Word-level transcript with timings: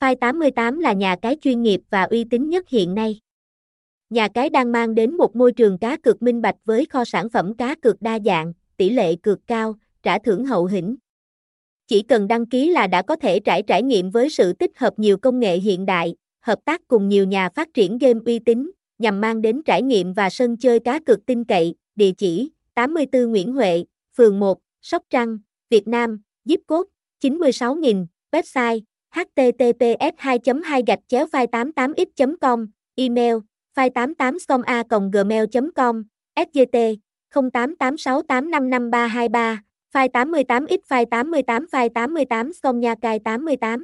File 0.00 0.16
88 0.16 0.78
là 0.78 0.92
nhà 0.92 1.16
cái 1.22 1.36
chuyên 1.40 1.62
nghiệp 1.62 1.80
và 1.90 2.02
uy 2.02 2.24
tín 2.24 2.48
nhất 2.48 2.68
hiện 2.68 2.94
nay. 2.94 3.20
Nhà 4.10 4.28
cái 4.28 4.50
đang 4.50 4.72
mang 4.72 4.94
đến 4.94 5.16
một 5.16 5.36
môi 5.36 5.52
trường 5.52 5.78
cá 5.78 5.96
cược 5.96 6.22
minh 6.22 6.42
bạch 6.42 6.56
với 6.64 6.86
kho 6.86 7.04
sản 7.04 7.28
phẩm 7.28 7.54
cá 7.54 7.74
cược 7.74 8.02
đa 8.02 8.18
dạng, 8.24 8.52
tỷ 8.76 8.90
lệ 8.90 9.16
cược 9.16 9.46
cao, 9.46 9.74
trả 10.02 10.18
thưởng 10.18 10.44
hậu 10.44 10.64
hĩnh. 10.66 10.96
Chỉ 11.86 12.02
cần 12.02 12.28
đăng 12.28 12.46
ký 12.46 12.70
là 12.70 12.86
đã 12.86 13.02
có 13.02 13.16
thể 13.16 13.40
trải 13.40 13.62
trải 13.62 13.82
nghiệm 13.82 14.10
với 14.10 14.30
sự 14.30 14.52
tích 14.52 14.78
hợp 14.78 14.98
nhiều 14.98 15.18
công 15.18 15.40
nghệ 15.40 15.58
hiện 15.58 15.86
đại, 15.86 16.14
hợp 16.40 16.58
tác 16.64 16.80
cùng 16.88 17.08
nhiều 17.08 17.26
nhà 17.26 17.48
phát 17.48 17.68
triển 17.74 17.98
game 17.98 18.20
uy 18.26 18.38
tín, 18.38 18.70
nhằm 18.98 19.20
mang 19.20 19.42
đến 19.42 19.62
trải 19.62 19.82
nghiệm 19.82 20.12
và 20.12 20.30
sân 20.30 20.56
chơi 20.56 20.80
cá 20.80 21.00
cược 21.00 21.26
tin 21.26 21.44
cậy, 21.44 21.74
địa 21.96 22.12
chỉ 22.12 22.50
84 22.74 23.30
Nguyễn 23.30 23.52
Huệ, 23.52 23.84
phường 24.16 24.40
1, 24.40 24.58
Sóc 24.82 25.02
Trăng, 25.10 25.38
Việt 25.70 25.88
Nam, 25.88 26.22
zip 26.44 26.58
code 26.66 26.90
96000, 27.20 28.06
website 28.32 28.80
https 29.12 30.38
2 30.44 30.62
2 30.62 30.82
gạch 30.86 31.00
chéo 31.08 31.26
file 31.32 31.46
88 31.46 31.94
x 31.96 32.08
com, 32.40 32.66
email 32.96 33.36
file 33.76 33.90
88 33.94 34.46
com 34.48 34.62
a 34.62 34.82
gmail 35.12 35.44
com, 35.76 36.02
sgt 36.36 36.76
0886855323 37.34 39.56
file 39.92 40.08
88 40.08 40.66
x 40.68 40.80
file 40.90 41.06
88 41.06 41.66
file 41.72 41.88
88 41.94 42.52
com 42.62 42.80
nha 42.80 42.94
cài 42.94 43.18
88 43.18 43.80